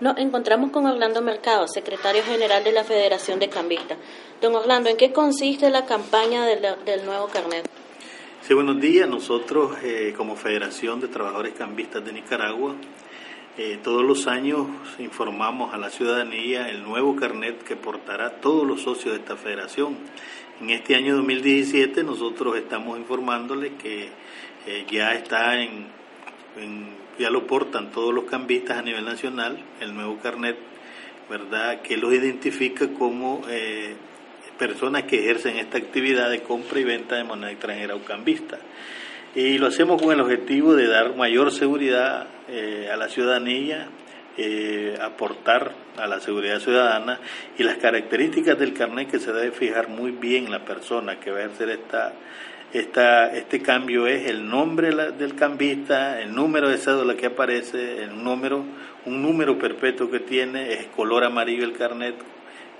Nos 0.00 0.16
encontramos 0.18 0.70
con 0.70 0.86
Orlando 0.86 1.20
Mercado, 1.22 1.66
secretario 1.66 2.22
general 2.22 2.62
de 2.62 2.70
la 2.70 2.84
Federación 2.84 3.40
de 3.40 3.48
Cambistas. 3.48 3.98
Don 4.40 4.54
Orlando, 4.54 4.88
¿en 4.90 4.96
qué 4.96 5.12
consiste 5.12 5.70
la 5.70 5.86
campaña 5.86 6.46
del, 6.46 7.04
nuevo 7.04 7.26
carnet? 7.26 7.68
Sí, 8.42 8.54
buenos 8.54 8.80
días. 8.80 9.08
Nosotros, 9.08 9.76
eh, 9.82 10.14
como 10.16 10.36
Federación 10.36 11.00
de 11.00 11.08
Trabajadores 11.08 11.54
Cambistas 11.54 12.04
de 12.04 12.12
Nicaragua, 12.12 12.76
eh, 13.56 13.80
todos 13.82 14.04
los 14.04 14.28
años 14.28 14.68
informamos 15.00 15.74
a 15.74 15.78
la 15.78 15.90
ciudadanía 15.90 16.68
el 16.68 16.84
nuevo 16.84 17.16
carnet 17.16 17.64
que 17.64 17.74
portará 17.74 18.40
todos 18.40 18.64
los 18.64 18.82
socios 18.82 19.14
de 19.14 19.20
esta 19.20 19.36
federación. 19.36 19.96
En 20.60 20.70
este 20.70 20.94
año 20.94 21.16
2017 21.16 22.04
nosotros 22.04 22.56
estamos 22.56 22.96
informándoles 22.96 23.72
que 23.72 24.10
eh, 24.64 24.86
ya 24.88 25.12
está 25.14 25.60
en, 25.60 25.88
ya 27.18 27.30
lo 27.30 27.46
portan 27.46 27.90
todos 27.90 28.14
los 28.14 28.24
cambistas 28.24 28.78
a 28.78 28.82
nivel 28.82 29.04
nacional, 29.04 29.58
el 29.80 29.94
nuevo 29.94 30.18
carnet, 30.18 30.56
¿verdad? 31.28 31.82
Que 31.82 31.96
los 31.96 32.12
identifica 32.12 32.88
como 32.88 33.42
eh, 33.48 33.94
personas 34.58 35.04
que 35.04 35.20
ejercen 35.20 35.56
esta 35.56 35.78
actividad 35.78 36.30
de 36.30 36.42
compra 36.42 36.80
y 36.80 36.84
venta 36.84 37.16
de 37.16 37.24
moneda 37.24 37.50
extranjera 37.50 37.94
o 37.94 38.04
cambista. 38.04 38.58
Y 39.34 39.58
lo 39.58 39.66
hacemos 39.66 40.00
con 40.00 40.12
el 40.12 40.20
objetivo 40.20 40.74
de 40.74 40.86
dar 40.86 41.14
mayor 41.16 41.52
seguridad 41.52 42.26
eh, 42.48 42.88
a 42.92 42.96
la 42.96 43.08
ciudadanía, 43.08 43.88
eh, 44.36 44.96
aportar 45.02 45.72
a 45.96 46.06
la 46.06 46.20
seguridad 46.20 46.60
ciudadana 46.60 47.20
y 47.58 47.64
las 47.64 47.76
características 47.76 48.58
del 48.58 48.72
carnet 48.72 49.10
que 49.10 49.18
se 49.18 49.32
debe 49.32 49.50
fijar 49.50 49.88
muy 49.88 50.12
bien 50.12 50.50
la 50.50 50.64
persona 50.64 51.18
que 51.18 51.30
va 51.30 51.38
a 51.38 51.44
ejercer 51.44 51.70
esta, 51.70 52.12
esta, 52.72 53.32
este 53.34 53.60
cambio 53.60 54.06
es 54.06 54.26
el 54.26 54.48
nombre 54.48 54.94
del 55.12 55.34
cambista, 55.34 56.20
el 56.20 56.34
número 56.34 56.68
de 56.68 56.78
cédula 56.78 57.16
que 57.16 57.26
aparece, 57.26 58.02
el 58.02 58.22
número, 58.22 58.62
un 59.06 59.22
número 59.22 59.58
perpetuo 59.58 60.10
que 60.10 60.20
tiene, 60.20 60.74
es 60.74 60.86
color 60.88 61.24
amarillo 61.24 61.64
el 61.64 61.72
carnet, 61.72 62.14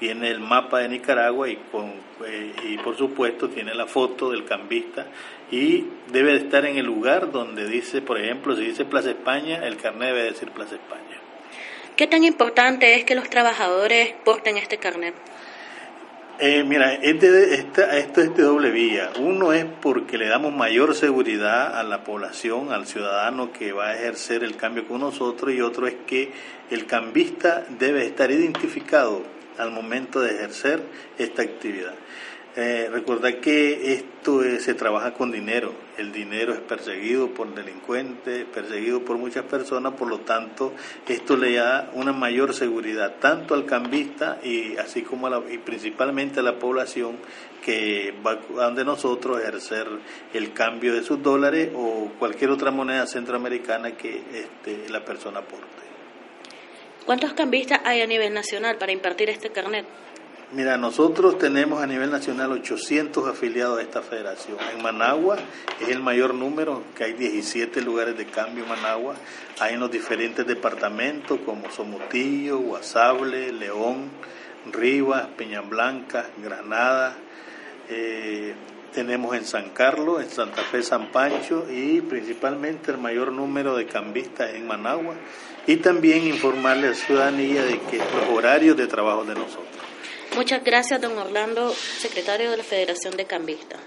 tiene 0.00 0.28
el 0.28 0.40
mapa 0.40 0.80
de 0.80 0.88
Nicaragua 0.88 1.48
y, 1.48 1.56
con, 1.70 1.92
eh, 2.26 2.52
y 2.64 2.78
por 2.78 2.96
supuesto 2.96 3.48
tiene 3.48 3.74
la 3.74 3.86
foto 3.86 4.30
del 4.30 4.44
cambista 4.44 5.06
y 5.50 5.86
debe 6.12 6.32
de 6.32 6.38
estar 6.38 6.66
en 6.66 6.76
el 6.76 6.84
lugar 6.84 7.30
donde 7.30 7.68
dice, 7.68 8.02
por 8.02 8.18
ejemplo, 8.18 8.56
si 8.56 8.62
dice 8.62 8.84
Plaza 8.84 9.10
España, 9.10 9.64
el 9.66 9.76
carnet 9.76 10.08
debe 10.08 10.24
decir 10.24 10.50
Plaza 10.50 10.74
España. 10.74 11.20
¿Qué 11.96 12.06
tan 12.06 12.24
importante 12.24 12.94
es 12.94 13.04
que 13.04 13.14
los 13.14 13.30
trabajadores 13.30 14.12
porten 14.24 14.58
este 14.58 14.76
carnet? 14.76 15.14
Eh, 16.38 16.64
mira, 16.64 16.92
este, 16.92 17.54
esta, 17.54 17.96
esto 17.96 18.20
es 18.20 18.36
de 18.36 18.42
doble 18.42 18.70
vía. 18.70 19.10
Uno 19.18 19.54
es 19.54 19.64
porque 19.64 20.18
le 20.18 20.28
damos 20.28 20.52
mayor 20.52 20.94
seguridad 20.94 21.78
a 21.78 21.82
la 21.82 22.04
población, 22.04 22.72
al 22.72 22.86
ciudadano 22.86 23.52
que 23.52 23.72
va 23.72 23.86
a 23.86 23.94
ejercer 23.94 24.44
el 24.44 24.54
cambio 24.54 24.86
con 24.86 25.00
nosotros, 25.00 25.54
y 25.54 25.62
otro 25.62 25.86
es 25.86 25.94
que 26.06 26.32
el 26.70 26.84
cambista 26.84 27.64
debe 27.78 28.04
estar 28.04 28.30
identificado 28.30 29.22
al 29.56 29.70
momento 29.70 30.20
de 30.20 30.34
ejercer 30.34 30.82
esta 31.16 31.40
actividad. 31.40 31.94
Eh, 32.58 32.88
recordar 32.90 33.38
que 33.40 33.92
esto 33.92 34.42
se 34.60 34.72
trabaja 34.72 35.12
con 35.12 35.30
dinero, 35.30 35.74
el 35.98 36.10
dinero 36.10 36.54
es 36.54 36.60
perseguido 36.60 37.28
por 37.28 37.54
delincuentes, 37.54 38.46
perseguido 38.46 39.04
por 39.04 39.18
muchas 39.18 39.44
personas, 39.44 39.92
por 39.92 40.08
lo 40.08 40.20
tanto 40.20 40.72
esto 41.06 41.36
le 41.36 41.52
da 41.56 41.90
una 41.92 42.14
mayor 42.14 42.54
seguridad 42.54 43.16
tanto 43.20 43.52
al 43.52 43.66
cambista 43.66 44.38
y 44.42 44.74
así 44.78 45.02
como 45.02 45.26
a 45.26 45.30
la, 45.30 45.42
y 45.50 45.58
principalmente 45.58 46.40
a 46.40 46.42
la 46.42 46.58
población 46.58 47.18
que 47.62 48.14
va 48.26 48.36
donde 48.48 48.86
nosotros 48.86 49.38
ejercer 49.38 49.86
el 50.32 50.54
cambio 50.54 50.94
de 50.94 51.02
sus 51.02 51.22
dólares 51.22 51.70
o 51.74 52.10
cualquier 52.18 52.48
otra 52.52 52.70
moneda 52.70 53.06
centroamericana 53.06 53.98
que 53.98 54.22
este, 54.32 54.88
la 54.88 55.04
persona 55.04 55.40
aporte. 55.40 55.66
¿Cuántos 57.04 57.34
cambistas 57.34 57.80
hay 57.84 58.00
a 58.00 58.06
nivel 58.06 58.32
nacional 58.32 58.78
para 58.78 58.92
impartir 58.92 59.28
este 59.28 59.50
carnet? 59.50 59.84
Mira, 60.52 60.76
nosotros 60.76 61.38
tenemos 61.38 61.82
a 61.82 61.88
nivel 61.88 62.12
nacional 62.12 62.52
800 62.52 63.26
afiliados 63.26 63.80
a 63.80 63.82
esta 63.82 64.00
federación. 64.00 64.56
En 64.72 64.80
Managua 64.80 65.38
es 65.80 65.88
el 65.88 65.98
mayor 65.98 66.34
número, 66.34 66.84
que 66.94 67.02
hay 67.02 67.14
17 67.14 67.80
lugares 67.82 68.16
de 68.16 68.26
cambio 68.26 68.62
en 68.62 68.68
Managua. 68.68 69.16
Hay 69.58 69.74
en 69.74 69.80
los 69.80 69.90
diferentes 69.90 70.46
departamentos 70.46 71.40
como 71.44 71.68
Somotillo, 71.72 72.58
Guasable, 72.58 73.52
León, 73.52 74.08
Rivas, 74.70 75.26
Peñablanca, 75.36 76.26
Granada. 76.40 77.16
Eh, 77.88 78.54
tenemos 78.94 79.34
en 79.34 79.44
San 79.44 79.70
Carlos, 79.70 80.22
en 80.22 80.30
Santa 80.30 80.62
Fe, 80.62 80.80
San 80.84 81.10
Pancho 81.10 81.66
y 81.68 82.02
principalmente 82.02 82.92
el 82.92 82.98
mayor 82.98 83.32
número 83.32 83.76
de 83.76 83.86
cambistas 83.86 84.54
en 84.54 84.68
Managua. 84.68 85.16
Y 85.66 85.78
también 85.78 86.24
informarle 86.24 86.86
a 86.86 86.90
la 86.90 86.96
ciudadanía 86.96 87.64
de 87.64 87.80
que 87.80 87.98
los 87.98 88.28
horarios 88.32 88.76
de 88.76 88.86
trabajo 88.86 89.24
de 89.24 89.34
nosotros. 89.34 89.75
Muchas 90.36 90.62
gracias, 90.62 91.00
don 91.00 91.16
Orlando, 91.16 91.72
secretario 91.72 92.50
de 92.50 92.58
la 92.58 92.62
Federación 92.62 93.16
de 93.16 93.24
Cambistas. 93.24 93.80